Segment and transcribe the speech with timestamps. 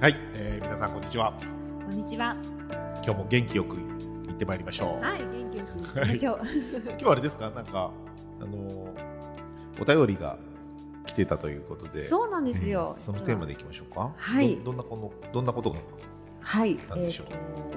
[0.00, 1.32] はい、えー、皆さんこんにちは。
[1.86, 2.36] こんにちは。
[3.04, 3.82] 今日も元気よく行
[4.32, 5.04] ってまいりましょう。
[5.04, 6.40] はい元気よく行きましょう、
[6.88, 7.50] 今日はあれですか？
[7.50, 7.90] なんか
[8.40, 9.18] あのー
[9.80, 10.36] お便りが
[11.06, 12.02] 来てたということで。
[12.04, 14.12] そうなんですよ、えーそのテーマでいきましょうか。
[14.16, 14.56] はい。
[14.56, 15.78] どどんなこのどんなことが
[16.40, 17.26] はい、なんでしょう？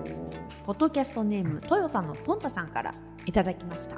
[0.05, 0.31] えーと
[0.65, 2.93] ポッドキャストネームトヨタのポンタさんから
[3.25, 3.95] いただきました。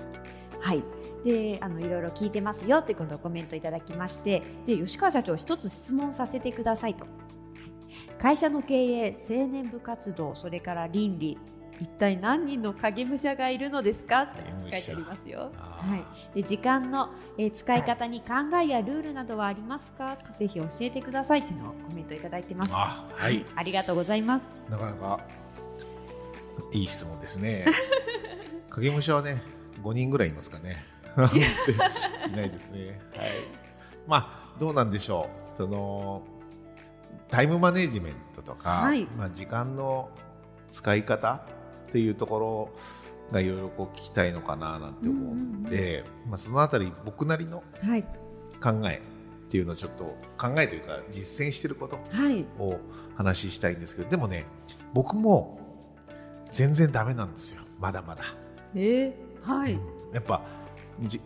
[0.62, 0.84] はい。
[1.26, 7.06] で、あのいろいろ聞いてますよってことをコメントいただきまして、で吉川社長一つ質問させてくださいと。
[8.24, 11.38] 会社の経営、青年部活動、それから倫理。
[11.82, 14.22] 一体何人の影武者がいるのですか？
[14.22, 15.52] って書いてありますよ。
[15.58, 16.36] はい。
[16.36, 20.16] で時間の、えー使い方に考えやルールなどはありますか？
[20.40, 22.72] ぜひ教えてくださいっていうのをコメントいただいてます。
[22.74, 24.50] あはいありがとうございます。
[24.70, 25.20] なかなか
[26.72, 27.66] いい質問ですね
[28.70, 29.42] 影武者はね
[29.84, 30.86] 5人ぐらいいますかね
[32.28, 33.30] いないですねはい
[34.08, 36.22] まあどうなんでしょうその
[37.30, 40.10] タイムマネジメントとか、はいまあ、時間の
[40.72, 41.42] 使い方
[41.90, 42.74] っていうところ
[43.32, 48.04] がいろいろ聞きたいのかななんて思うんで、まあ、そのあたり僕なりのはい。
[48.62, 49.02] 考え
[49.48, 50.06] っていうのをちょっと
[50.38, 52.46] 考えというか実践してることはい。
[52.60, 52.80] を
[53.16, 54.46] 話したいんですけどでもね
[54.94, 55.60] 僕も
[56.52, 58.24] 全然ダメなんですよまだまだ、
[58.76, 59.80] えー、はい。
[60.14, 60.44] やっぱ
[61.02, 61.20] じ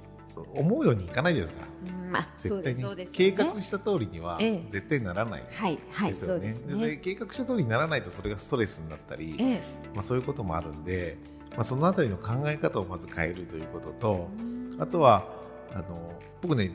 [0.54, 2.30] 思うようにいかないじゃないですかうんまあ。
[2.38, 2.82] 絶対に。
[2.82, 4.64] そうです、計画した通りにはええ。
[4.70, 6.98] 絶対ならないはい、はい、ですよね,、で。
[6.98, 9.62] 計画した通りにならないとそれがストレスになったり、え
[9.94, 11.18] まあ、そういうこともあるんで、
[11.52, 14.30] まあ、そのあたりの考え方をまず変えるということと
[14.78, 15.28] えあとは
[15.74, 16.72] あの僕ね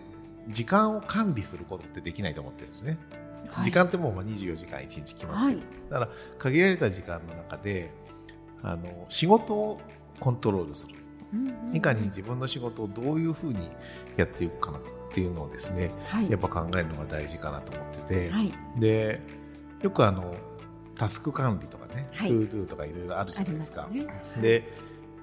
[0.49, 2.99] 時間を管理することってできないと思ってるんですね、
[3.49, 3.65] はい。
[3.65, 5.67] 時間ってもうまあ24時間1日決まってる、はい。
[5.89, 7.91] だから限られた時間の中で
[8.63, 9.81] あの仕事を
[10.19, 10.95] コントロールする
[11.33, 13.71] うんうんいかに自分の仕事をどういうふうに
[14.17, 14.81] やっていくかなっ
[15.13, 19.21] ていうのをですねはい、やっぱ考えるのが大事かなと思ってて、はい、で
[19.83, 20.35] よくあの
[20.95, 23.89] タスク管理とかね、はい ToDo とかいろいろあるじゃないでか。
[23.91, 24.43] ますすね。
[24.43, 24.73] で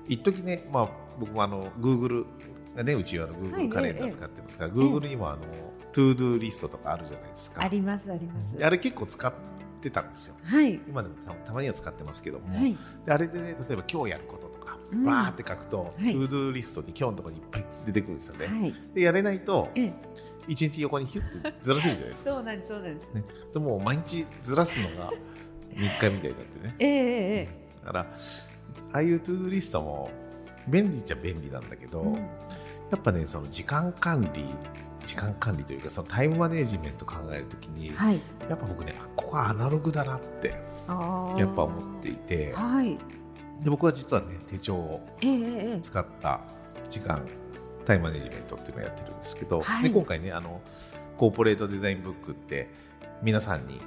[0.08, 0.90] 一時ね、まあ、
[1.20, 2.26] 僕もあの Google
[2.76, 5.40] がねうちはあのはい Google カレンダー使ってますから、Google にもあの
[5.92, 7.62] ToDo リストとかあるじゃないですか。
[7.64, 8.58] あります、あります。
[8.58, 9.34] であれ結構使っ
[9.80, 10.36] てたんですよ。
[10.44, 12.76] はい、今でもたたまには使ってますけども、はい、
[13.06, 18.48] であれでね例えば今日やることとか、うんバーって書くと、はい ToDo リストに今日のところにいっぱい出てくるんですよね。
[18.48, 18.76] はい。
[18.94, 19.94] でやれないとええ、
[20.48, 22.32] 一日横にヒュッてずらせるじゃないですか。
[22.32, 23.10] そうなんです、そうなんです。
[23.54, 25.12] でもう毎日ずらすのが
[25.74, 26.76] 日課みたいになってね。
[26.80, 27.50] ええええ
[27.86, 28.02] だから
[28.94, 30.12] ああいう ToDo リストも
[30.68, 32.30] 便利っちゃ便利なんだけど、うん
[32.92, 34.46] やっぱねその時間管理
[35.06, 38.20] 時間管理というかそのタイムマネジメント考えるときに、はい。
[38.50, 42.98] やっぱ僕ねあここはアナログだなってやっぱ思っていてはい。
[43.64, 46.42] で僕は実はね手帳をええええ使った
[46.88, 47.26] 時間
[47.86, 50.62] タイムマネジメントっていうのをやってるんですけど、はいで今回ねあの
[51.18, 52.70] コーポレートデザインブックって
[53.22, 53.80] 皆さんに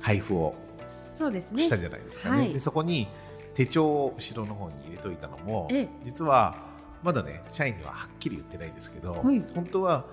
[0.00, 0.54] 配布を。
[0.86, 2.38] したじゃないですかね。
[2.38, 3.08] はいでそこに
[3.54, 6.54] 手帳を後ろの方に入れといたのもええ実は
[7.02, 10.04] まだね社員にははっきり言ってないんですけど、はい本当は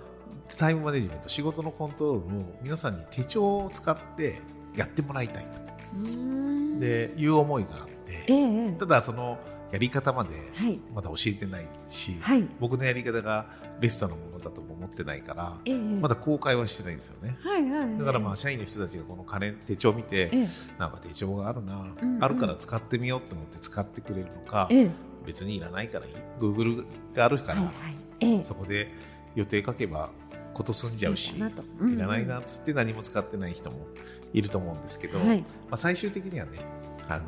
[0.58, 4.42] タイムマネジメント仕事のコントロールも皆さんに手帳を使って
[4.76, 9.38] やってもらいたいとでいう思いがあってえただその
[9.72, 10.80] やり方まではい。
[10.94, 12.48] まだ教えてないし、はい。
[12.60, 13.48] 僕のやり方が
[13.82, 15.58] ベストなものだとも思ってないから
[16.00, 17.38] まだ公開はしてないんですよね。
[17.44, 17.98] はい、はい。
[17.98, 20.48] だからまあ社員の人たちがこのカレン手帳を見て、ええ
[20.80, 24.92] なんか手帳があるな、うんうんあるから使ってみようと思って使ってくれるのか、ええ
[25.26, 27.96] 別にいらないからいい Google があるから、はい、はい。
[28.22, 28.94] ええそこで
[29.36, 30.10] 予定書けば
[30.54, 31.94] こと済んじゃうしうんうん。
[31.96, 33.86] いらないなっつって何も使ってない人も
[34.34, 35.40] いると思うんですけど、はい。
[35.40, 36.60] まあ、最終的にはね
[37.08, 37.26] あの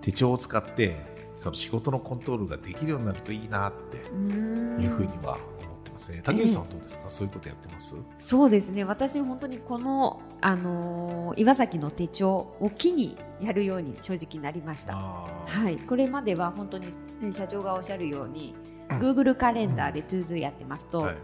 [0.00, 0.96] 手帳を使って
[1.34, 6.22] その仕事のコントロールができるようになるといいなっていうふうには思ってますね。
[6.24, 7.96] 竹内さんはどうですか、そういうことやってます？
[8.20, 8.84] そうですね。
[8.84, 14.94] 私本当にこの、あのー岩崎の手帳を機にやるように正直なりました。
[14.94, 16.86] はい、これまでは本当に、
[17.20, 21.16] ね、社長がおっしゃるように、うん Google カレンダーで ToDo やってますと、はい。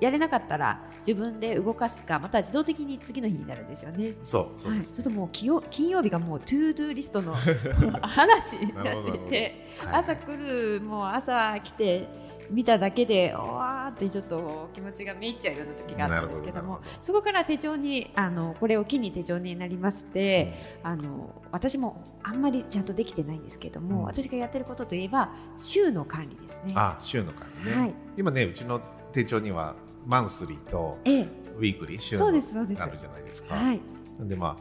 [0.00, 4.14] やれなかったら自分で動かすかまた自動的に次の日になるんですよね。
[4.22, 7.34] そうそうはい、ちょっともう金曜金曜日がもう ToDo リストの
[8.16, 9.94] 嵐になってて、はい。
[9.96, 12.06] 朝来るもう朝来て
[12.50, 13.67] 見ただけでわー
[13.98, 20.54] ってちょっと気持ちがめいっちゃうような時があったんですけどもそこから手帳にあのこれを機に手帳になりまして、
[20.84, 24.04] あの私もあんまりちゃんとできてないんですけども、うん。
[24.04, 26.72] 私がやってることといえば週の管理ですね。
[26.76, 27.94] あ週の管理ね、はい。
[28.16, 28.80] 今ねうちの
[29.12, 29.74] 手帳には
[30.06, 31.28] マンスリーとええ、
[31.58, 33.56] ウィークリー週のですそうですあるじゃないですか。
[33.56, 33.80] はい、
[34.18, 34.56] なんでまあ、ま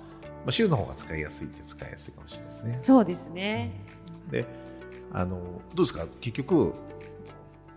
[0.48, 2.80] あ、週の方が使いやすいって使いやすいかもしれないですね。
[2.84, 3.72] そうですね。
[4.32, 4.46] で
[5.14, 5.38] あの
[5.74, 6.06] どうですか？
[6.20, 6.74] 結局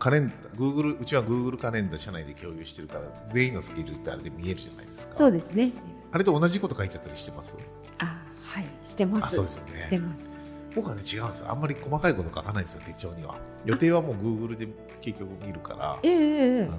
[0.01, 5.15] カレンダー Google うちは Google カレンダー社内で共有してるから全員のスケジュールってあれで見えるじゃないですか。
[5.15, 5.73] そうですね。
[6.11, 7.57] あれと同じこと書いちゃったりしてます？
[7.99, 9.37] あ、はい、してまあす。
[9.37, 9.83] そうですよね。
[9.83, 10.35] してます。
[10.75, 11.51] 僕はね違うんですよ。
[11.51, 13.37] あんまり細かいこと書かないんですよ手帳には。
[13.67, 14.67] 予定はもう Google で
[15.03, 16.79] 結局見るからええええあの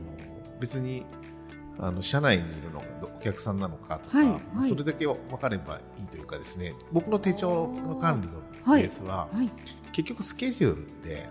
[0.60, 1.06] 別に
[1.78, 2.86] あの社内にいるのが
[3.16, 4.68] お客さんなのかとか、はいまあはい。
[4.68, 8.82] それだけ分かればいいというかですね僕の手帳の管理のはい。
[8.82, 9.50] ベースは、はい、
[9.92, 11.28] 結局スケジュールって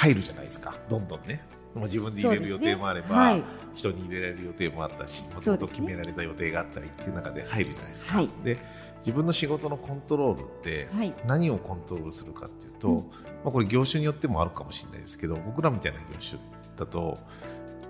[0.00, 0.74] 入るじゃないですか。
[0.88, 1.42] どんどんね。
[1.74, 3.14] もう自分で入れる予定もあれば、ね。
[3.14, 3.44] はい。
[3.74, 8.28] 人に入れられる予定もあったしもともと決められた予定があったりっていう中で入るじゃないですか、はい。
[8.42, 8.58] で
[8.98, 13.04] 自分の仕事のコントロールってはい、何をコントロールするかっていうと、うんま
[13.46, 16.40] あ、これ業種によってもあるかもしれないですけど僕らみたいな業種
[16.76, 17.16] だと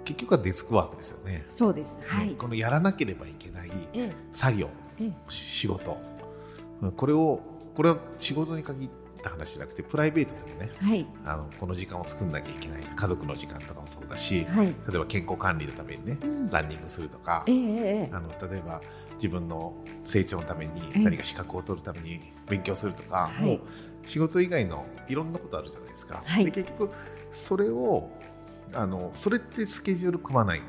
[0.04, 1.98] 結局はデスクワークですよね、そうです。
[2.04, 2.30] はい。
[2.30, 4.12] このやらなければいけないええ。
[4.32, 4.68] 作業
[5.00, 5.12] ええ。
[5.28, 5.96] し仕事。
[6.82, 7.40] うんこれを
[7.74, 8.88] これは仕事に限っ
[9.20, 12.82] た話じゃなくてプライベートでもねはい、あのこの時間を作んなきゃいけない。
[12.82, 14.66] 家族の時間とかもそうだしはい。
[14.66, 16.46] 例えば健康管理のためにねうん。
[16.50, 18.10] ランニングするとかええええええ。
[18.12, 18.80] あの例えば
[19.14, 19.74] 自分の
[20.04, 23.46] 成長のためにええ何か資格を取るために勉強するとか、はい。
[23.46, 23.60] もう
[24.06, 26.22] 仕事以外のいろんなことあるじゃないですか。
[26.24, 26.44] はい。
[26.46, 26.90] で結局
[27.32, 28.10] それを
[28.72, 30.60] あのそれってスケジュール組まない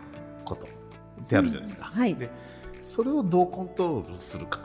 [0.44, 1.92] ことってあるじゃないですか。
[1.94, 2.00] うん。
[2.00, 2.16] はい。
[2.16, 2.30] で
[2.82, 4.60] それをどうコントロールするか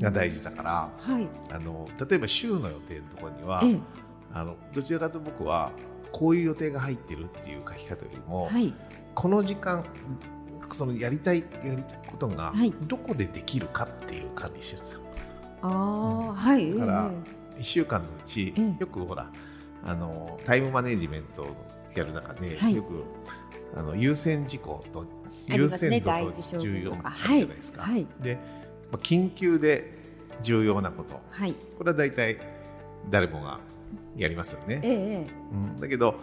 [0.00, 1.28] が大事だから、はい。
[1.50, 3.80] あの例えば週の予定のところには、ええ
[4.32, 5.72] あのどちらかと僕は
[6.12, 8.72] こういう予定が入ってるっていう書き方よりも、はい。
[9.14, 9.84] この時間
[10.70, 15.00] そのやりたいやりたいことがはいどこでできるかっていう管理してるんですよ。
[15.62, 16.72] ああ、はい。
[16.72, 17.10] だから
[17.56, 19.30] え1週間のうち、ええよくほら
[19.84, 21.56] あのタイムマネジメントを
[21.94, 23.04] やる中で、はいよく
[23.74, 25.06] あの優先事項と
[25.46, 27.82] 優先度と重要じゃないですか。
[27.82, 28.38] はいで、
[28.92, 29.92] まあ、緊急で
[30.42, 31.54] 重要なことえはい。
[31.78, 32.38] これは大体
[33.10, 33.60] 誰もが
[34.16, 34.80] やりますよね。
[34.82, 36.16] ええええうん、だけど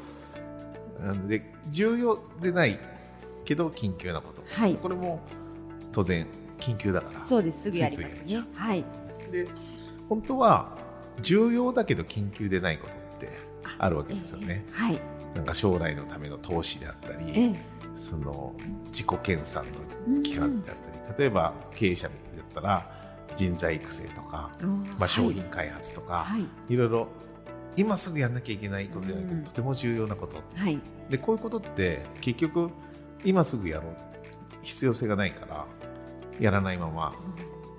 [1.28, 2.80] で重要でない
[3.46, 5.22] けど緊急なこと、はいこれも
[5.92, 6.28] 当然
[6.60, 7.64] 緊急だからそうです。
[7.64, 8.44] すぐやりますね。
[8.54, 8.86] はい。
[9.32, 9.48] で
[10.10, 10.78] 本当は
[11.22, 13.30] 重要だけど緊急でないことって
[13.78, 15.02] あるわけですよね、ええはい。
[15.36, 18.54] なんか将来のための投資であったり、ええその
[18.86, 19.64] 自己研鑽
[20.08, 22.90] の期間であったり、例えば経営者だったら
[23.36, 24.52] 人材育成とか、
[24.98, 26.74] まあ、商品開発とか、はい。
[26.74, 27.08] い、ろいろ
[27.76, 29.44] 今すぐやんなきゃいけないことじゃなくて、うん。
[29.44, 30.38] とても重要なこと。
[30.56, 30.80] はい。
[31.10, 32.72] でこういうことって結局
[33.24, 33.96] 今すぐやろう。
[34.64, 35.66] 必要性がないから
[36.40, 37.14] やらないまま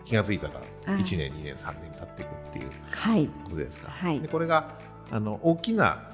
[0.05, 1.01] 気がついたらはい。
[1.01, 3.29] 1年2年3年経っていくっていうはい。
[3.45, 4.21] ことですか、はい。
[4.21, 4.79] でこれが
[5.11, 6.08] あの大きな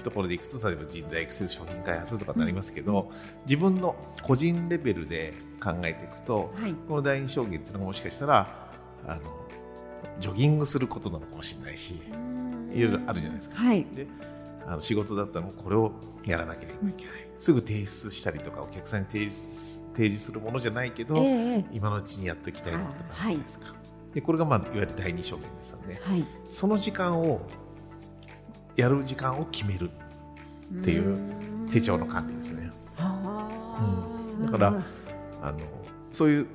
[0.00, 3.10] ところでいくと例えば人材育成商品開発とかになりますけど、
[3.46, 6.74] 自分の個人レベルで考えていくとはい。
[6.88, 8.70] この第二証言っていうのがもしかしたら
[9.06, 9.20] あの
[10.18, 12.00] ジョギングすることなのかもしれないし
[12.72, 13.56] いろいろあるじゃないですか。
[13.56, 13.84] はい。
[13.94, 14.06] で
[14.66, 15.92] あの仕事だったらもうこれを
[16.24, 16.94] やらなきゃいけない、
[17.38, 19.30] すぐ提出したりとかお客さんに提出
[19.94, 21.64] 提示するものじゃないけど、ええええ。
[21.72, 23.74] 今のうちにやっておきたいものとかあるじゃないですか、
[24.14, 25.98] でこれが、まあ、いわゆる第二証言ですよね。
[26.02, 26.24] はい。
[26.48, 27.40] その時間を
[28.76, 29.90] やる時間を決める
[30.80, 31.18] っていう
[31.70, 32.70] 手帳の管理ですね。
[32.96, 34.46] はあうん。
[34.46, 34.82] だから
[35.42, 35.58] あの
[36.10, 36.46] そういう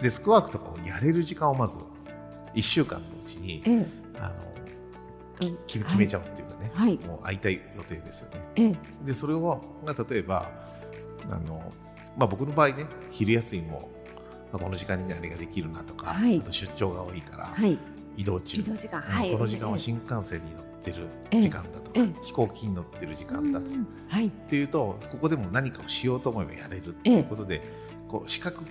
[0.00, 1.78] デスクワークとかをやれる時間をまず
[2.54, 3.86] 1週間のうちにええ。
[4.18, 4.34] あの
[5.48, 6.96] うん決めちゃうっていうかね、はい。
[6.98, 8.40] もう会いたい予定ですよね。
[8.56, 8.76] ええ。
[9.04, 10.50] でそれをが例えば
[11.30, 11.72] あの、
[12.16, 13.90] まあ、僕の場合ね昼休みも
[14.52, 16.38] まあこの時間にあれができるなとか、はい。
[16.38, 17.78] あと出張が多いから、はい。
[18.16, 18.58] 移動中。
[18.58, 19.32] うんはい。
[19.32, 22.12] この時間はええ新幹線に乗ってるええ時間だとか、ええ。
[22.24, 24.26] 飛行機に乗ってる時間だとか、うんはい。
[24.26, 27.60] っていうとここでも何かをしようと思えばやれるっていうことで、
[28.08, 28.64] こう四角く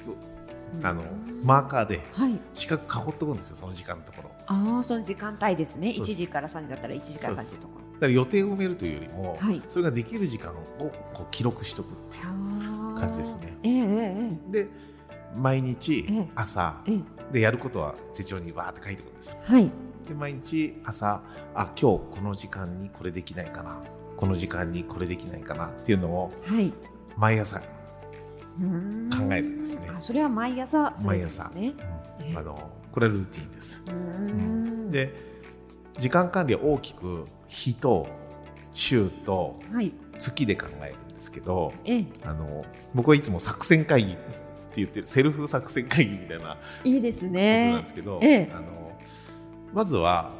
[0.83, 1.03] あの
[1.43, 2.39] マーカーではい。
[2.53, 4.29] 四角囲っておくんですよその時間のところ。
[4.29, 5.91] だかああその時間帯ですね。
[5.91, 6.21] そうです。
[6.21, 9.61] 1時から3時だったら1時から3時とから予定を埋めるというよりも、はい。
[9.69, 10.55] それができる時間を
[11.13, 12.23] こう記録しておくっていう
[12.95, 13.57] 感じですね。
[13.63, 14.67] ええええで
[15.35, 16.27] 毎日ええ。
[16.35, 16.95] 朝ええ。
[16.95, 17.01] え
[17.33, 19.37] でやることは手帳にわーって書いておくんですよ。
[19.49, 19.71] えはい
[20.07, 21.21] で毎日朝
[21.53, 23.79] あ今日この時間にこれできないかな。
[24.17, 26.71] この時間にこれできないかなっていうのをはい。
[27.17, 27.65] 毎朝、考
[29.31, 29.89] えるんですね。
[29.95, 33.81] あそれは毎朝されるんあのこれはルーティンです。
[33.85, 33.93] うー。
[33.93, 34.91] ん。
[34.91, 35.13] で
[35.99, 38.07] 時間管理は大きく日と
[38.73, 39.91] 週とはい。
[40.19, 42.05] 月で考えるんですけどええ。
[42.23, 44.21] あの僕はいつも作戦会議って
[44.75, 48.51] 言ってるセルフ作戦会議みたいなこいいですとなんねですけど、ええ。
[48.53, 48.90] あの
[49.73, 50.31] まずは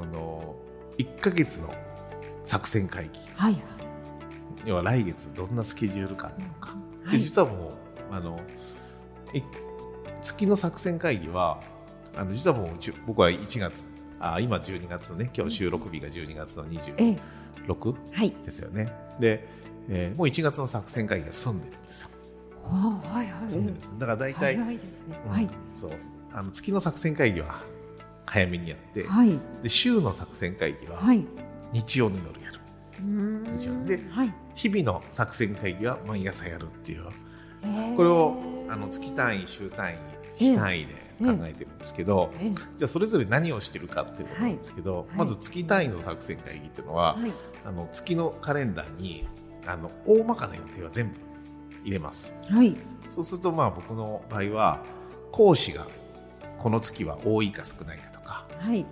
[0.00, 0.54] あの
[0.98, 1.72] 1ヶ月の
[2.44, 3.20] 作戦会議。
[3.34, 3.52] はい。
[3.52, 3.62] はい
[4.64, 7.18] 要は来月どんなスケジュール感なのか、はい。
[7.18, 8.40] で実はもうあの
[9.32, 9.40] い
[10.22, 11.60] 月の作戦会議は
[12.16, 12.68] あの実はもう
[13.06, 13.84] 僕は1月
[14.18, 16.64] あ今12月ね今日収録日が12月の
[16.98, 17.18] ええ。
[17.68, 18.34] 26はい。
[18.42, 18.92] ですよね。
[19.20, 19.46] で、
[19.88, 22.08] えーもう1月の作戦会議が済んでるんですよ。
[22.64, 23.50] はいはい。
[23.50, 23.94] 済んでるんです。
[23.98, 25.20] だから大体、早いですね。
[25.26, 25.48] うんはい。
[25.72, 25.90] そう。
[26.32, 27.60] あの月の作戦会議は
[28.26, 29.38] 早めにやって、はい。
[29.62, 31.24] で週の作戦会議ははい。
[31.72, 32.60] 日曜の夜やる、
[33.00, 33.06] うー
[33.82, 33.86] ん。
[33.86, 34.00] で
[34.54, 37.04] 日々の作戦会議は毎朝やるっていう。
[37.96, 38.36] これを
[38.68, 39.96] あの月単位週単位
[40.36, 42.50] 日単位で考えてるんですけど、ええ。
[42.50, 45.18] じゃあそれぞれ何をしてるかっていうことなんですけど、はい。
[45.18, 47.32] まず月単位の作戦会議っていうのは、はい。
[47.64, 49.26] あの月のカレンダーに
[49.66, 51.16] あの大まかな予定は全部
[51.84, 52.34] 入れます。
[52.48, 52.76] はい。
[53.08, 54.82] そうするとまあ僕の場合は
[55.32, 55.86] 講師が
[56.58, 58.05] この月は多いか少ないか
[58.58, 58.84] はい。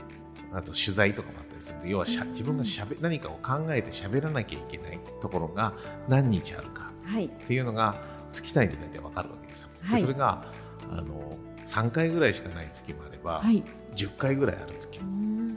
[0.52, 5.72] あと取材とかもあったりするんで要はしゃ自分がしゃべ何かを考えて喋らなきゃいけないところが
[6.08, 7.26] 何日あるかはい。
[7.26, 7.96] っていうのが
[8.32, 9.70] 月単位で大体わかるわけですよ。
[9.82, 10.00] ではい。
[10.00, 10.44] それが
[10.90, 13.62] あの3回ぐらいしかない月もあれば、はい。
[13.96, 15.06] 10回ぐらいある月も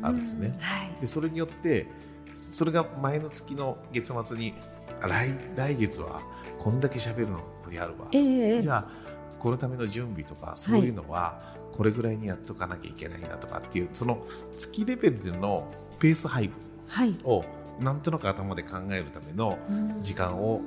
[0.04, 0.58] あるんですね。
[0.60, 1.02] はい。
[1.02, 1.88] でそれによって
[2.36, 4.54] それが前の月の月末に
[5.02, 6.22] あ来来月は
[6.60, 8.62] こんだけ喋るのこれあるわ、ええええ。
[8.62, 9.07] じゃあ
[9.40, 14.26] このための準備とかそういうのはこれぐらいにやっとかなきゃいけないなとかっていうその
[14.58, 17.16] 月レベルでのペース配分はい。
[17.24, 17.44] を
[17.80, 20.02] なんとなく頭で考えるためのうん。
[20.02, 20.62] 時間を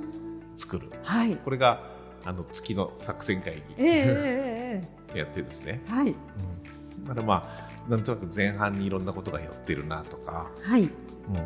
[0.55, 0.89] 作る。
[1.03, 1.35] はい。
[1.35, 1.83] これが
[2.23, 3.61] あの月の作戦会議。
[3.79, 4.81] え
[5.13, 6.11] やってですね、えはい。
[6.11, 10.83] うん、だからまあなんとなく前半にいろんなことが寄ってるなとか、はい。
[10.83, 10.89] うん、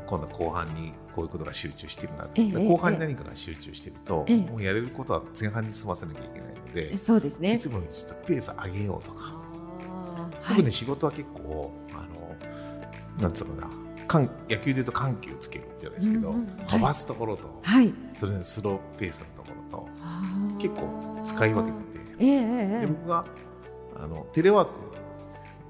[0.06, 4.38] 今度後半にこういうことが集中してるな、ええで後半に何かが集中してると、ええ。
[4.38, 7.54] もうやれることは前半に済ませなきゃいけないので、そうですね。
[7.54, 9.34] いつもよりちょっとペース上げようとか、
[10.50, 12.06] 僕ね、仕事は結構あ
[13.18, 13.74] のなんつうのかな。
[14.08, 16.36] 緩野球で言うと緩急つけるじゃないですけど、
[16.68, 17.92] 飛ばすところと、はい。
[18.14, 23.26] それでスローペースのところと結構使い分けてて、えええええで僕が
[23.98, 24.70] あのテレワー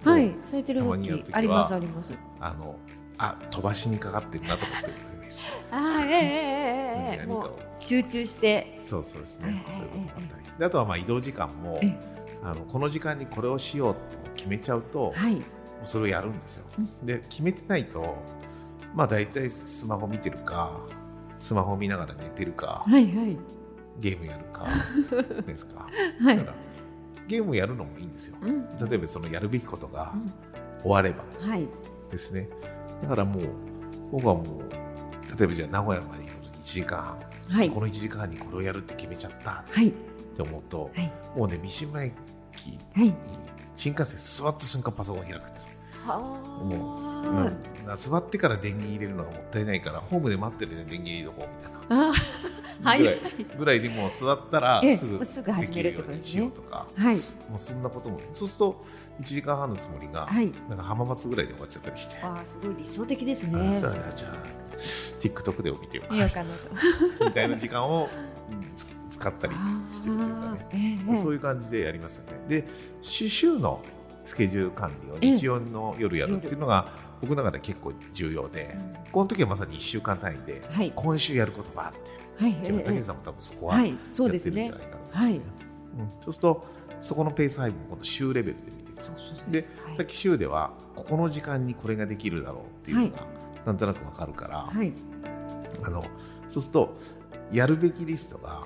[0.04, 0.36] クはい。
[0.44, 2.14] されてるたまにやる時は時ありますあります。
[2.40, 2.76] あの
[3.18, 5.56] あ飛ばしにかかってるなと思ってるわけです。
[5.78, 9.64] あーええええもう集中してそうそうですね。
[9.68, 10.46] ええそういうことがあったり。
[10.60, 11.98] であとはまあ移動時間もえ
[12.44, 15.44] あのこの時間にこれをしようって決めちゃうと、もはいう
[15.84, 16.66] それをやるんですよ。
[17.04, 18.16] で決めてないと
[18.94, 20.80] まあ大体スマホ見てるか
[21.40, 23.38] スマホ見ながら寝てるかはいはい
[24.00, 24.68] ゲームやるか
[25.46, 25.88] ですか。
[26.24, 26.56] はいだから
[27.28, 28.38] ゲームやるのもいいんですよ。
[28.42, 30.32] うん例えばそのやるべきことがうん
[30.82, 31.68] 終わればはい
[32.12, 32.48] ですね。
[33.02, 33.44] だからもう
[34.12, 34.46] 僕はもう
[35.38, 37.18] 例えばじゃあ名古屋まで行くのに1時間半、
[37.58, 37.70] はい。
[37.70, 39.90] この1時間半にこれをやるって決めちゃったはい。
[39.90, 41.12] って思うと、はい。
[41.36, 42.14] もうね三島駅
[42.68, 43.14] にはい。
[43.76, 45.72] 新幹線座った瞬間パソコン開くんですよ
[46.08, 47.50] はもう、あ
[47.88, 52.10] うん座ってから電源入れるのがもったいないからホームで待ってるね電源入れとこうみたいな。
[52.12, 52.14] あ
[52.82, 53.00] はい。
[53.00, 53.20] ぐらい
[53.58, 57.16] ぐらいでもう座ったらええすぐすぐ始めるってこととかはい。
[57.16, 57.22] も
[57.56, 58.20] うそんなことも。
[58.32, 58.86] そうすると
[59.22, 60.52] 1時間半のつもりが、はい。
[60.70, 63.74] なんか浜松ぐらいで終わっちゃったりして、あーすごい理想的ですあね。
[63.76, 63.96] じゃあ
[65.20, 66.16] TikTok でも見てようか。
[66.16, 66.36] なと。
[67.26, 68.10] みたいな時間を
[69.10, 69.54] 使ったり
[69.90, 71.00] してるというかね。
[71.10, 72.62] ええそういう感じでやりますよね。
[72.62, 72.68] で、
[73.02, 73.82] 週週の
[74.26, 76.90] スケジュール管理を日曜の夜やるっていうのが
[77.22, 78.76] 僕の中で結構重要で、
[79.12, 80.92] この時はまさに1週間単位で、はい。
[80.96, 82.00] 今週やることはあって、
[82.38, 82.54] はい。
[82.62, 85.24] でもええ竹内さんも多分そこはやってるんじゃですねないかなと思います。
[85.24, 85.34] はい。
[85.36, 85.42] うん。
[86.22, 86.66] そうすると、
[87.02, 89.52] そこのペース配分を今度週レベルで見ていく。
[89.52, 89.98] で、はい。
[89.98, 93.28] さっき週では、ここの時間にこれができるだろうっていうのが、
[93.66, 94.94] なんとなくわかるから、はい。
[95.84, 96.04] あの
[96.48, 96.98] そうすると
[97.52, 98.64] やるべきリストが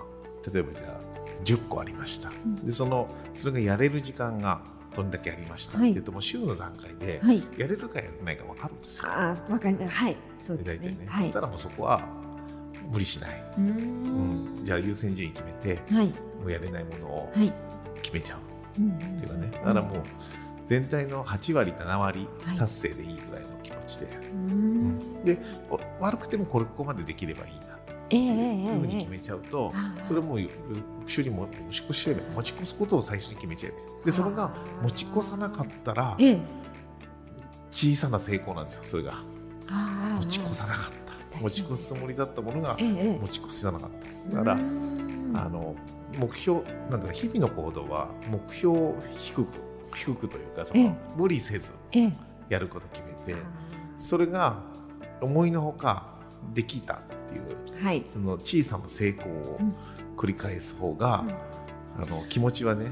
[0.53, 1.01] 例えばじゃあ
[1.43, 2.55] 10個ありました、ん。
[2.55, 4.61] でそのそれがやれる時間が
[4.95, 6.01] これだけありました、はいってい。
[6.01, 7.43] うともう週の段階ではい。
[7.57, 9.95] やれるかやれないか分かるんですよ、ああわかります。
[9.95, 10.17] はい。
[10.41, 11.07] そうでです大体ね、ね。
[11.07, 11.23] はい。
[11.25, 12.01] そしたらもうそこは
[12.89, 14.61] 無理しない、うん。
[14.61, 14.65] ん。
[14.65, 16.07] じゃあ優先順位決めてはい。
[16.07, 16.13] も
[16.45, 17.53] うやれないものをはい。
[18.01, 18.81] 決めちゃう。
[18.81, 19.51] うんっていうかね。
[19.51, 20.03] だからもう
[20.65, 22.57] 全体の8割7割はい。
[22.57, 25.23] 達成でいいぐらいの気持ちで、うん。
[25.25, 25.37] で
[25.69, 27.65] お悪くてもこれここまでできればいいな。
[28.11, 29.71] ええええというふうにええ決めちゃうと、
[30.03, 30.51] それはもう翌
[31.05, 36.39] 週にも持ち越しちゃえば持ち越すことを最初に決めちゃえばでそれが持ち越さなかったらええ。
[37.69, 39.13] 小さな成功なんですよそれが。
[40.21, 41.08] 持ち越さなかった
[41.39, 43.89] 持ち越すつもりだったものが持ち越せなかっ
[44.29, 45.31] ただからうん。
[45.35, 45.75] あの
[46.17, 49.47] 目標なんだろう日々の行動は目標を低く
[49.95, 50.89] 低くというかそええ。
[50.89, 52.13] の無理せずええ。
[52.49, 53.39] やること決めて
[53.97, 54.63] それが
[55.21, 56.07] 思いのほか
[56.53, 56.97] できたっ
[57.29, 58.03] っていうはい。
[58.07, 59.75] その小さな成功をうん。
[60.17, 61.23] 繰り返す方が、
[61.97, 62.91] あの気持ちはね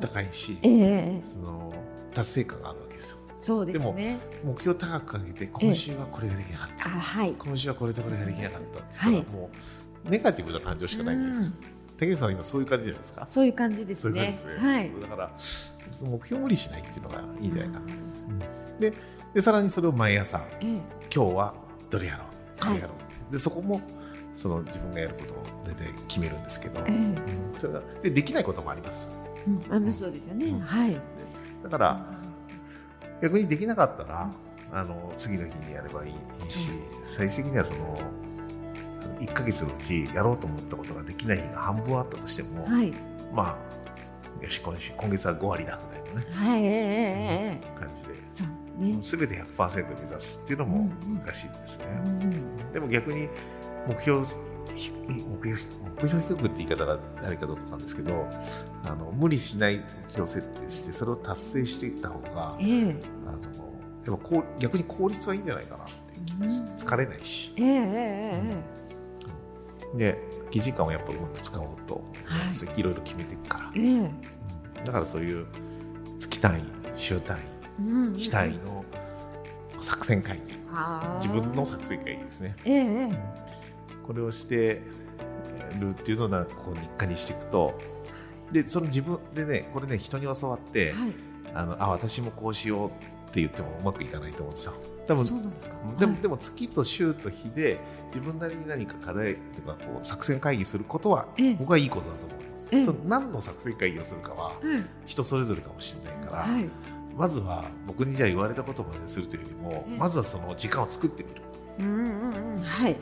[0.00, 1.20] 高いし、ええ。
[1.22, 1.72] その
[2.14, 4.18] 達成感があるわけですよそうですね。
[4.42, 7.32] 目標高く上げて今週はこれができなかった、あはい。
[7.38, 8.80] 今週はこれとこれができなかった。
[8.80, 9.50] って言ったら、も
[10.04, 11.96] うネガティブな感情しかないじゃないですか、うん。
[11.96, 13.26] 竹内さんは今そういう感じじゃないですか？
[13.28, 14.20] そういう感じですね。
[14.20, 14.92] ね、はい。
[15.00, 15.30] だから
[16.02, 18.38] 目標を無理しないっていうのがいいんじゃないかな、うん。
[18.80, 18.92] で
[19.32, 20.80] でさらにそれを毎朝ええ。
[21.14, 21.54] 今日は
[21.88, 22.64] どれやろう？
[22.66, 23.80] これやろうって、でそこも
[24.34, 26.92] その自分がやることを大体決めるんですけど、ええ。
[26.92, 27.16] うん。
[27.56, 29.16] それがでできないこともあります。
[29.70, 29.88] うん。
[29.88, 30.46] あそうですよね。
[30.46, 30.60] うん。
[30.62, 31.00] はい。
[31.62, 32.16] だから
[33.22, 34.30] 逆にできなかったら
[34.72, 36.72] あの次の日にやればいいし、
[37.04, 37.98] 最終的にはその
[39.18, 42.92] 1ヶ月のうちやろうと思ったことができない日が半分あったとしても、はい。
[43.32, 43.58] ま
[44.40, 46.26] あよし今週今月は5割だぐらいのね。
[46.32, 47.78] はいええええええ。
[47.78, 48.14] 感じで。
[48.34, 48.98] そうね。
[49.00, 50.90] 全て100%目指すっていうのも
[51.24, 52.72] 難しいですね、うん。
[52.72, 53.28] でも逆に
[53.86, 54.20] 目標
[54.74, 58.28] ひ目標目標低くって言い方があれかどうかなんですけど
[58.84, 62.96] あの無理しない目標設定してそれを達成していった方がええ。
[63.26, 63.66] あの
[64.06, 65.92] やっぱこう逆に効率はいいんじゃないかなって
[66.24, 67.52] 気がするうん疲れないし。
[67.56, 67.82] ええええ
[68.62, 68.86] え
[69.94, 72.80] で空き時間をやっぱうまく使おうと、はい。
[72.80, 75.46] い、ろいろ決めていくから、だからそういう
[76.18, 76.64] 月単位
[76.94, 78.84] 週単位うん日単位の
[79.80, 80.54] 作戦会議。
[81.20, 82.54] 自分の作戦会議ですね。
[82.64, 83.45] ええええ
[84.06, 84.82] これをして
[85.78, 87.78] るっていうのをなんかこう日課にしていくと
[88.52, 91.12] でその自分でねこれね人に教わって、はい。
[91.54, 92.90] あのあ私もこうしようっ
[93.32, 94.74] て言ってもうまくいかないと思うんですよ
[95.06, 95.76] 多分そうなんですか。
[95.96, 96.22] でも,、はい。
[96.22, 101.54] でも月と週と日で自分なりに何か課題とかこう作戦会議することはええ。
[101.54, 102.38] 僕はいいことだと思う、
[102.72, 102.84] ええ。
[102.84, 104.86] その何の作戦会議をするかはうん。
[105.06, 106.68] 人それぞれかもしれないから、はい。
[107.16, 109.98] まずは僕にじゃあ言われたことまでするというよりも、ええ。
[109.98, 111.42] まずはその時間を作ってみる。
[111.78, 112.62] うんうんうん。
[112.62, 112.96] はい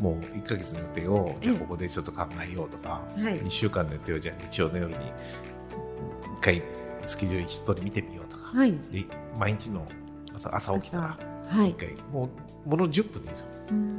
[0.00, 3.40] もう1ヶ月の予定をじゃあええここでちょっと考えようとか、はい。
[3.40, 6.62] 2週間の予定をじゃあ日曜の夜に1回
[7.06, 8.72] スケジュール一通り見てみようとか、はい。
[8.90, 9.04] で
[9.38, 9.86] 毎日の
[10.34, 11.74] 朝朝起きたらはい。
[11.74, 12.28] 1回も
[12.66, 13.48] うもの10分でいいですよ。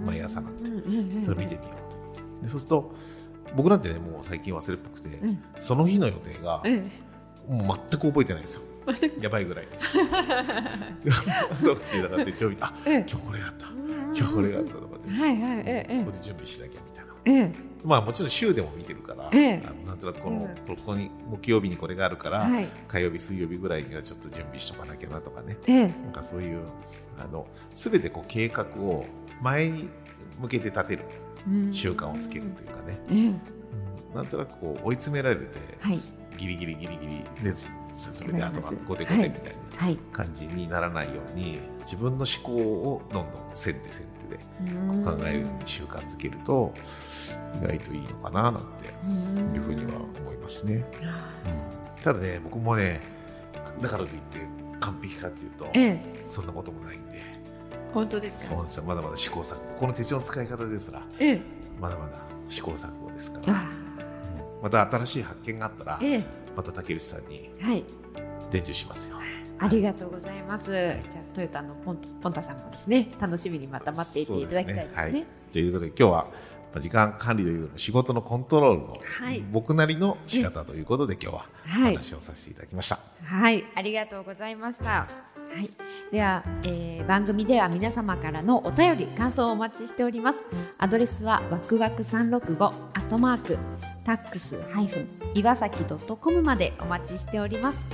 [0.06, 0.64] 毎朝なんて。
[0.64, 2.42] てそれ見てみようと。
[2.42, 2.96] でそうすると
[3.56, 5.44] 僕なんてねもう最近忘れっぽくて、うん。
[5.60, 6.84] その日の予定がえ
[7.48, 8.62] もう全く覚えてないんですよ。
[9.22, 9.68] やばいぐらい。
[11.52, 13.06] 朝起きてだから手帳見てあええ。
[13.08, 13.68] 今日これがあった。
[13.68, 13.70] え
[14.18, 17.12] 今日これがあったとかって、はいはいええそこで準備しなきゃみたいな。
[17.26, 17.52] ええ。
[17.84, 19.64] まあもちろん週でも見てるから、ええ。
[19.66, 20.38] あのなんとなくこの、
[20.68, 20.76] うん。
[20.76, 22.68] ここに木曜日にこれがあるから、はい。
[22.88, 25.58] 火曜日水曜日ぐらいにはちょっと準備しとかなきゃなとかね。
[25.68, 25.88] ええ。
[25.88, 26.66] なんかそういう
[27.18, 29.06] あの全てこう計画を
[29.42, 29.90] 前に
[30.40, 31.06] 向けて立てる
[31.48, 31.74] うん。
[31.74, 33.28] 習慣をつけるというかね、ええ。
[33.28, 33.42] うん。
[34.16, 35.46] なんとなくこう追い詰められて、
[35.80, 35.98] はい。
[36.38, 38.88] ギリギリギリギリでつそれであとはわかります。
[38.88, 39.98] ゴテゴテみたいなはい。
[40.14, 44.38] 感じにならないように自分の思考をどんどん先手先手で
[45.04, 46.74] 考えるように習慣づけると
[47.62, 48.86] 意外といいのかななんて
[49.58, 50.84] いうふうには思いますね。
[52.04, 53.00] ただね僕もね
[53.82, 54.40] だからといって
[54.80, 56.26] 完璧かっていうとええ。
[56.30, 57.22] そんなこともないんで。
[57.94, 58.56] 本当ですか？
[58.56, 58.84] そうですよ。
[58.86, 59.62] まだまだ試行錯誤。
[59.80, 61.42] この手帳の使い方ですらええ。
[61.80, 63.54] まだまだ試行錯誤ですから。
[63.54, 63.70] あ
[64.64, 66.26] また新しい発見があったらええ。
[66.56, 67.84] また竹内さんにはい。
[68.50, 69.18] 伝授しますよ。
[69.62, 70.72] ありがとうございます。
[70.72, 74.90] じゃあトヨタのポンポンタさんもですね、楽しみにまた待っていていただきたいですね。
[74.96, 76.12] そうはい、ということで今日は
[76.74, 82.98] まあ時間管理という仕事のコントロールのはい僕なりの仕方ということで今日はおはい話をさせていただきました。
[83.24, 85.08] はい、ありがとうございました。
[85.54, 85.70] はい、
[86.12, 90.46] では、えー番組では皆様からのお便り、感想をお待ちしております。
[90.78, 93.58] アドレスはわくわく三六五アットマーク
[94.06, 97.90] タックスハイフン岩崎ドットコムまでお待ちしております。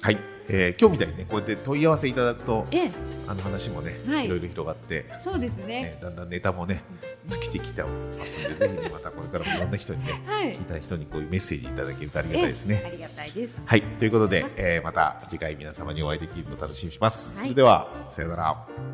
[0.00, 2.90] はい、えー今日みたいにねこうやって問い合わせいただくとええ、
[3.28, 5.98] あの話もね、はいい、ろいろ広がって、そうですねね。
[6.02, 6.82] だんだんネタもね
[7.26, 7.88] 尽きてきてま
[8.24, 12.80] すんでぜひね またこれからもいろんな人にねはい聞いた人にこういうメッセージいただけるとありがたいですね。
[12.84, 13.62] ええありがたいです。
[13.64, 17.36] はいということで、えーまた次回皆様にお会いできるのを楽しみにします。
[17.38, 18.91] はいそれではさようなら。